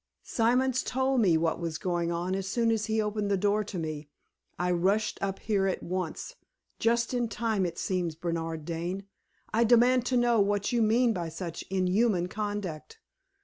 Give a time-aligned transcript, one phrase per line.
[0.23, 3.77] Simons told me what was going on as soon as he opened the door to
[3.77, 4.09] me.
[4.57, 6.33] I rushed up here at once
[6.79, 8.15] just in time, it seems.
[8.15, 9.05] Bernard Dane,
[9.53, 12.97] I demand to know what you mean by such inhuman conduct?